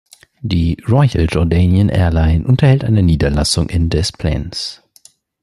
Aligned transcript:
Die 0.41 0.77
Royal 0.89 1.27
Jordanian 1.29 1.89
Airline 1.91 2.43
unterhält 2.47 2.83
eine 2.83 3.03
Niederlassung 3.03 3.69
in 3.69 3.91
Des 3.91 4.11
Plaines. 4.11 4.81